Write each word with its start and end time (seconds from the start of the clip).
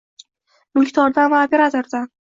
mulkdordan 0.79 1.31
va 1.35 1.45
operatordan 1.49 2.09